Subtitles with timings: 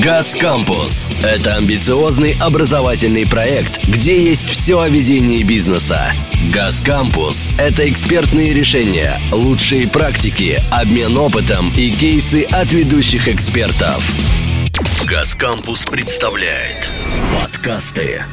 [0.00, 6.12] «Газ Кампус»— это амбициозный образовательный проект, где есть все о ведении бизнеса.
[6.52, 14.04] «Газ Кампус»— это экспертные решения, лучшие практики, обмен опытом и кейсы от ведущих экспертов.
[15.06, 16.90] «Газ Кампус» представляет
[17.40, 18.24] подкасты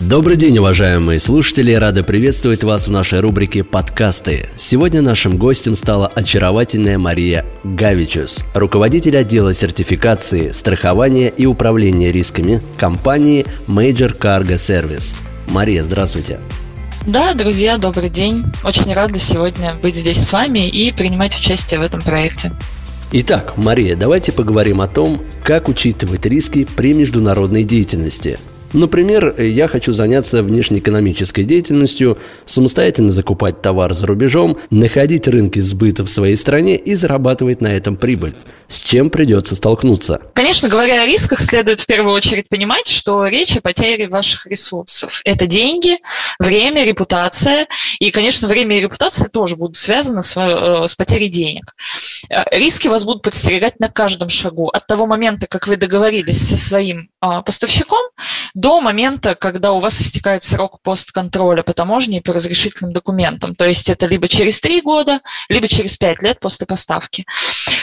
[0.00, 1.72] Добрый день, уважаемые слушатели!
[1.72, 4.48] Рады приветствовать вас в нашей рубрике «Подкасты».
[4.56, 13.46] Сегодня нашим гостем стала очаровательная Мария Гавичус, руководитель отдела сертификации, страхования и управления рисками компании
[13.68, 15.14] Major Cargo Service.
[15.48, 16.40] Мария, здравствуйте!
[17.06, 18.44] Да, друзья, добрый день.
[18.64, 22.50] Очень рада сегодня быть здесь с вами и принимать участие в этом проекте.
[23.12, 28.40] Итак, Мария, давайте поговорим о том, как учитывать риски при международной деятельности–
[28.74, 36.10] Например, я хочу заняться внешнеэкономической деятельностью, самостоятельно закупать товар за рубежом, находить рынки сбыта в
[36.10, 38.34] своей стране и зарабатывать на этом прибыль.
[38.66, 40.20] С чем придется столкнуться?
[40.32, 45.20] Конечно, говоря о рисках, следует в первую очередь понимать, что речь о потере ваших ресурсов.
[45.24, 45.98] Это деньги,
[46.40, 47.68] время, репутация.
[48.00, 51.74] И, конечно, время и репутация тоже будут связаны с, э, с потерей денег.
[52.28, 54.68] Э, риски вас будут подстерегать на каждом шагу.
[54.68, 58.02] От того момента, как вы договорились со своим а, поставщиком,
[58.64, 63.54] до момента, когда у вас истекает срок постконтроля по таможне и по разрешительным документам.
[63.54, 65.20] То есть это либо через три года,
[65.50, 67.26] либо через пять лет после поставки.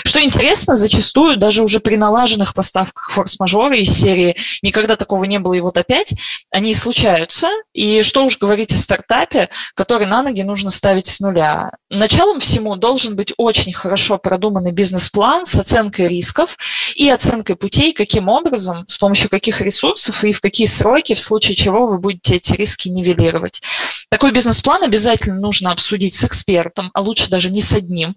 [0.03, 5.53] Что интересно, зачастую даже уже при налаженных поставках форс-мажоры из серии «никогда такого не было,
[5.53, 6.15] и вот опять»,
[6.49, 7.47] они случаются.
[7.73, 11.69] И что уж говорить о стартапе, который на ноги нужно ставить с нуля.
[11.91, 16.57] Началом всему должен быть очень хорошо продуманный бизнес-план с оценкой рисков
[16.95, 21.55] и оценкой путей, каким образом, с помощью каких ресурсов и в какие сроки, в случае
[21.55, 23.61] чего вы будете эти риски нивелировать.
[24.09, 28.15] Такой бизнес-план обязательно нужно обсудить с экспертом, а лучше даже не с одним.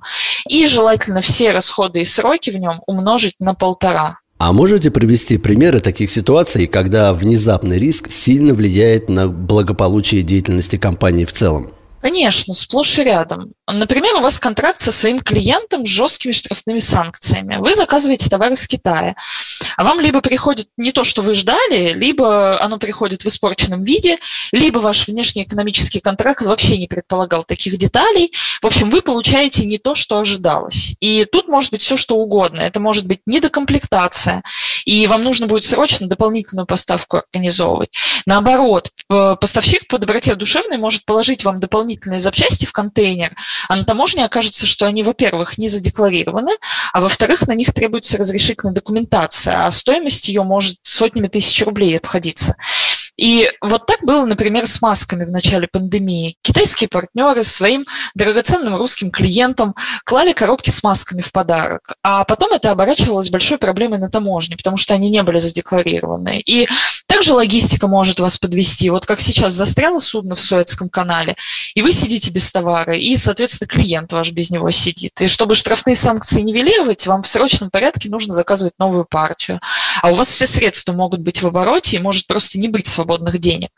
[0.49, 4.19] И желательно все расходы и сроки в нем умножить на полтора.
[4.39, 11.25] А можете привести примеры таких ситуаций, когда внезапный риск сильно влияет на благополучие деятельности компании
[11.25, 11.74] в целом?
[12.05, 13.55] Конечно, сплошь и рядом.
[13.67, 17.57] Например, у вас контракт со своим клиентом с жесткими штрафными санкциями.
[17.57, 19.17] Вы заказываете товар из Китая,
[19.79, 24.19] а вам либо приходит не то, что вы ждали, либо оно приходит в испорченном виде,
[24.53, 28.35] либо ваш внешнеэкономический контракт вообще не предполагал таких деталей.
[28.61, 30.97] В общем, вы получаете не то, что ожидалось.
[31.01, 32.61] И тут может быть все, что угодно.
[32.61, 34.43] Это может быть недокомплектация,
[34.85, 37.91] и вам нужно будет срочно дополнительную поставку организовывать.
[38.27, 43.37] Наоборот, поставщик по доброте душевной может положить вам дополнительные запчасти в контейнер,
[43.69, 46.53] а на таможне окажется, что они, во-первых, не задекларированы,
[46.93, 52.57] а во-вторых, на них требуется разрешительная документация, а стоимость ее может сотнями тысяч рублей обходиться.
[53.17, 56.37] И вот так было, например, с масками в начале пандемии.
[56.43, 62.71] Китайские партнеры своим драгоценным русским клиентам клали коробки с масками в подарок, а потом это
[62.71, 66.41] оборачивалось большой проблемой на таможне, потому что они не были задекларированы.
[66.41, 66.69] И
[67.07, 68.91] также логистика может вас подвести.
[68.91, 71.37] Вот как сейчас застряло судно в Суэцком канале,
[71.75, 75.21] и вы сидите без товара, и, соответственно, клиент ваш без него сидит.
[75.21, 79.61] И чтобы штрафные санкции нивелировать, вам в срочном порядке нужно заказывать новую партию.
[80.03, 83.39] А у вас все средства могут быть в обороте, и может просто не быть свободных
[83.39, 83.69] денег.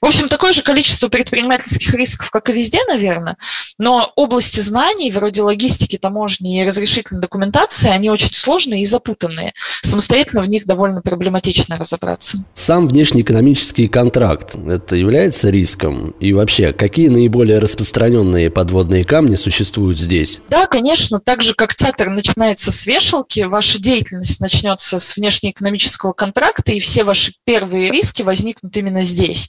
[0.00, 3.36] В общем, такое же количество предпринимательских рисков, как и везде, наверное,
[3.78, 9.54] но области знаний, вроде логистики, таможни и разрешительной документации, они очень сложные и запутанные.
[9.82, 12.44] Самостоятельно в них довольно проблематично разобраться.
[12.54, 16.10] Сам внешнеэкономический контракт– это является риском?
[16.20, 20.40] И вообще, какие наиболее распространенные подводные камни существуют здесь?
[20.48, 21.18] Да, конечно.
[21.20, 27.04] Так же, как театр начинается с вешалки, ваша деятельность начнется с внешнеэкономического контракта, и все
[27.04, 29.48] ваши первые риски возникнут именно здесь.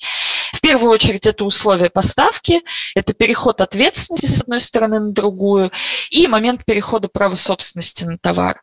[0.53, 2.61] В первую очередь это условия поставки,
[2.95, 5.71] это переход ответственности с одной стороны на другую
[6.09, 8.61] и момент перехода права собственности на товар.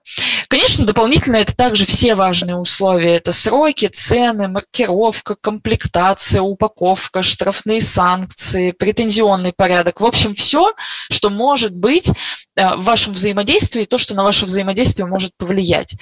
[0.49, 3.17] Конечно, дополнительно это также все важные условия.
[3.17, 10.01] Это сроки, цены, маркировка, комплектация, упаковка, штрафные санкции, претензионный порядок.
[10.01, 10.73] В общем, все,
[11.11, 12.11] что может быть
[12.57, 15.97] э, в вашем взаимодействии, то, что на ваше взаимодействие может повлиять.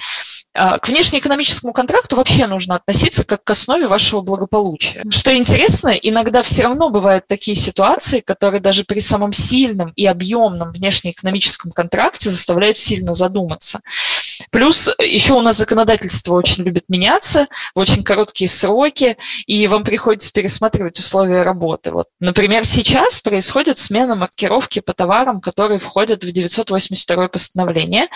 [0.55, 5.03] Э, к внешнеэкономическому контракту вообще нужно относиться как к основе вашего благополучия.
[5.09, 10.71] Что интересно, иногда все равно бывают такие ситуации, которые даже при самом сильном и объемном
[10.71, 13.81] внешнеэкономическом контракте заставляют сильно задуматься.
[14.49, 20.31] Плюс еще у нас законодательство очень любит меняться в очень короткие сроки, и вам приходится
[20.31, 21.91] пересматривать условия работы.
[21.91, 28.07] Вот, например, сейчас происходит смена маркировки по товарам, которые входят в 982 постановление.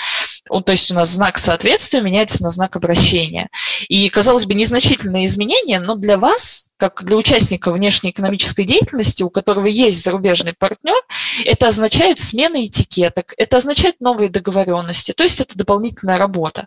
[0.50, 3.50] То есть у нас знак соответствия меняется на знак обращения.
[3.88, 9.68] И, казалось бы, незначительные изменения, но для вас, как для участника внешнеэкономической деятельности, у которого
[9.68, 11.00] есть зарубежный партнер,
[11.46, 16.66] это означает смена этикеток, это означает новые договоренности, то есть это дополнительная работа.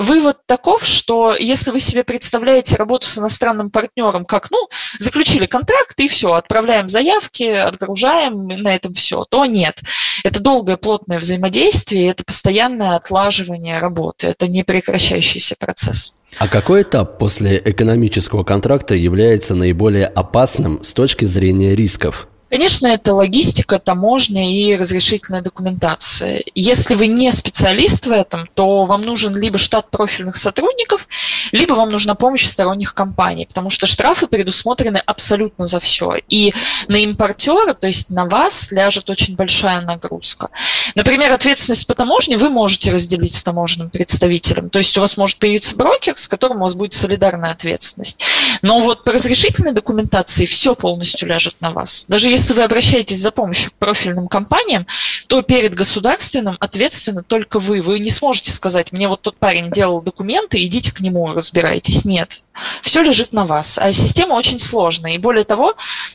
[0.00, 6.00] Вывод таков, что если вы себе представляете работу с иностранным партнером как, ну, заключили контракт
[6.00, 9.82] и все, отправляем заявки, отгружаем, на этом все, то нет.
[10.24, 16.16] Это долгое плотное взаимодействие, это постоянное отлаживание работы, это не прекращающийся процесс.
[16.38, 22.26] А какой этап после экономического контракта является наиболее опасным с точки зрения рисков?
[22.50, 26.42] Конечно, это логистика, таможня и разрешительная документация.
[26.56, 31.06] Если вы не специалист в этом, то вам нужен либо штат профильных сотрудников,
[31.52, 36.14] либо вам нужна помощь сторонних компаний, потому что штрафы предусмотрены абсолютно за все.
[36.28, 36.52] И
[36.88, 40.48] на импортера, то есть на вас, ляжет очень большая нагрузка.
[40.96, 44.70] Например, ответственность по таможне вы можете разделить с таможенным представителем.
[44.70, 48.24] То есть у вас может появиться брокер, с которым у вас будет солидарная ответственность.
[48.62, 52.06] Но вот по разрешительной документации все полностью ляжет на вас.
[52.08, 54.86] Даже если если вы обращаетесь за помощью к профильным компаниям,
[55.28, 57.82] то перед государственным ответственно только вы.
[57.82, 62.06] Вы не сможете сказать, мне вот тот парень делал документы, идите к нему, разбирайтесь.
[62.06, 62.44] Нет.
[62.80, 63.78] Все лежит на вас.
[63.78, 65.12] А система очень сложная.
[65.12, 65.74] И более того,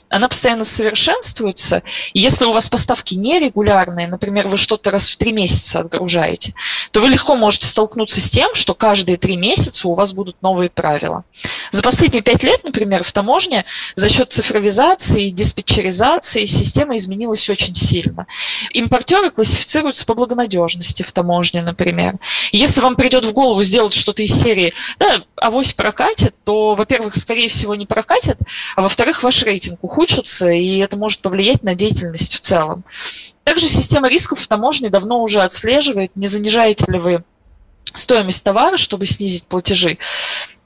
[0.09, 1.83] она постоянно совершенствуется.
[2.13, 6.55] И если у вас поставки нерегулярные, например, вы что-то раз в три месяца отгружаете,
[6.89, 10.71] то вы легко можете столкнуться с тем, что каждые три месяца у вас будут новые
[10.71, 11.23] правила.
[11.69, 18.27] За последние пять лет, например, в таможне за счет цифровизации, диспетчеризации система изменилась очень сильно.
[18.71, 22.15] Импортеры классифицируются по благонадежности в таможне, например.
[22.51, 27.49] если вам придет в голову сделать что-то из серии да, «авось прокатит», то, во-первых, скорее
[27.49, 28.39] всего, не прокатит,
[28.75, 32.83] а во-вторых, ваш рейтинг ухудшится, и это может повлиять на деятельность в целом.
[33.43, 37.23] Также система рисков в таможне давно уже отслеживает, не занижаете ли вы
[37.93, 39.97] стоимость товара, чтобы снизить платежи.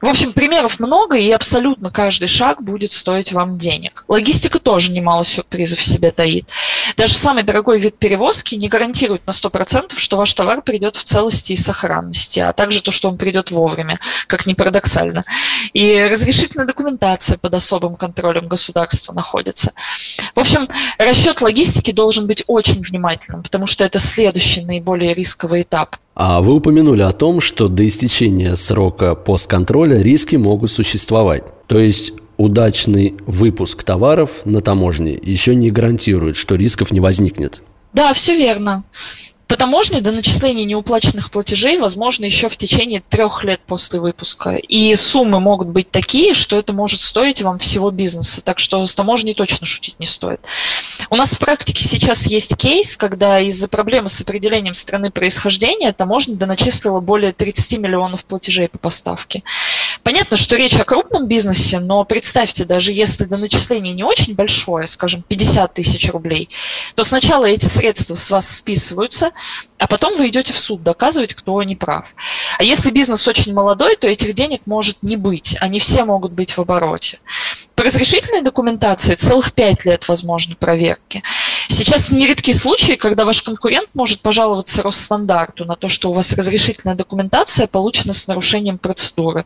[0.02, 4.06] В общем, примеров много, и абсолютно каждый шаг будет стоить вам денег.
[4.08, 6.48] Логистика тоже немало сюрпризов в себе таит.
[6.96, 11.52] Даже самый дорогой вид перевозки не гарантирует на 100%, что ваш товар придет в целости
[11.52, 15.24] и сохранности, а также то, что он придет вовремя, как ни парадоксально.
[15.74, 19.74] И разрешительная документация под особым контролем государства находится.
[20.34, 25.98] В общем, расчет логистики должен быть очень внимательным, потому что это следующий наиболее рисковый этап.
[26.22, 31.44] А вы упомянули о том, что до истечения срока постконтроля риски могут существовать.
[31.68, 37.62] То есть удачный выпуск товаров на таможне еще не гарантирует, что рисков не возникнет.
[37.94, 38.86] Да, все верно.
[39.50, 44.58] По таможне до начисления неуплаченных платежей возможно еще в течение трех лет после выпуска.
[44.58, 48.44] И суммы могут быть такие, что это может стоить вам всего бизнеса.
[48.44, 50.40] Так что с таможней точно шутить не стоит.
[51.10, 56.36] У нас в практике сейчас есть кейс, когда из-за проблемы с определением страны происхождения таможня
[56.36, 59.42] доначислила более 30 миллионов платежей по поставке.
[60.30, 64.86] Понятно, что речь о крупном бизнесе, но представьте, даже если до начисления не очень большое,
[64.86, 66.50] скажем, 50 тысяч рублей,
[66.94, 69.32] то сначала эти средства с вас списываются,
[69.80, 72.14] а потом вы идете в суд доказывать, кто не прав.
[72.60, 76.56] А если бизнес очень молодой, то этих денег может не быть, они все могут быть
[76.56, 77.18] в обороте.
[77.74, 81.24] По разрешительной документации целых 5 лет возможны проверки.
[81.80, 86.94] Сейчас нередки случаи, когда ваш конкурент может пожаловаться Росстандарту на то, что у вас разрешительная
[86.94, 89.46] документация получена с нарушением процедуры.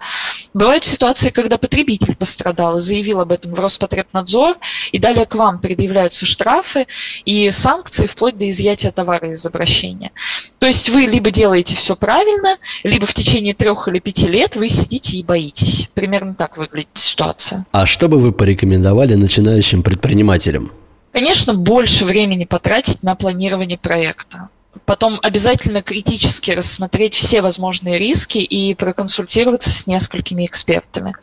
[0.55, 4.55] Бывают ситуации, когда потребитель пострадал и заявил об этом в Роспотребнадзор,
[4.91, 6.87] и далее к вам предъявляются штрафы
[7.23, 10.11] и санкции вплоть до изъятия товара из обращения.
[10.57, 14.69] То есть вы либо делаете все правильно, либо в течение трех или пяти лет вы
[14.69, 15.87] сидите и боитесь.
[15.93, 17.67] Примерно так выглядит ситуация.
[17.71, 20.71] А что бы вы порекомендовали начинающим предпринимателям?
[21.13, 24.49] Конечно, больше времени потратить на планирование проекта.
[24.85, 31.15] Потом обязательно критически рассмотреть все возможные риски и проконсультироваться с несколькими экспертами.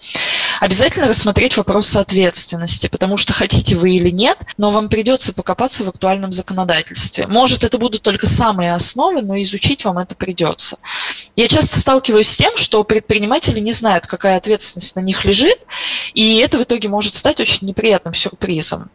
[0.61, 5.89] Обязательно рассмотреть вопрос ответственности, потому что хотите вы или нет, но вам придется покопаться в
[5.89, 7.27] актуальном законодательстве.
[7.27, 10.79] Может, это будут только самые основы, но изучить вам это придется.
[11.35, 15.59] Я часто сталкиваюсь с тем, что предприниматели не знают, какая ответственность на них лежит,
[16.15, 18.89] и это в итоге может стать очень неприятным сюрпризом.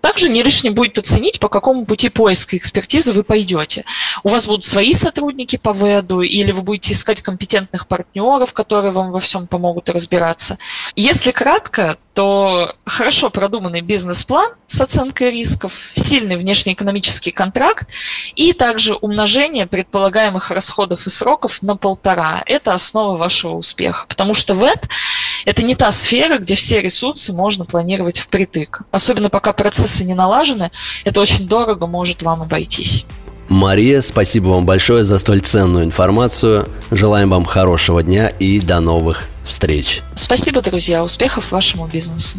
[0.00, 3.84] Также не лишним будет оценить, по какому пути поиска экспертизы вы пойдете.
[4.24, 9.12] У вас будут свои сотрудники по ВЭДу, или вы будете искать компетентных партнеров, которые вам
[9.12, 10.58] во всем помогут разбираться.
[10.96, 17.88] Если кратко, то хорошо продуманный бизнес-план с оценкой рисков, сильный внешнеэкономический контракт
[18.34, 22.42] и также умножение предполагаемых расходов и сроков на полтора.
[22.46, 24.88] Это основа вашего успеха, потому что ВЭД–
[25.44, 28.82] это не та сфера, где все ресурсы можно планировать впритык.
[28.90, 30.70] Особенно пока процессы не налажены,
[31.04, 33.06] это очень дорого может вам обойтись.
[33.48, 36.68] Мария, спасибо вам большое за столь ценную информацию.
[36.90, 40.02] Желаем вам хорошего дня и до новых встреч.
[40.14, 41.02] Спасибо, друзья.
[41.02, 42.38] Успехов вашему бизнесу.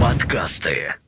[0.00, 1.01] Подкасты.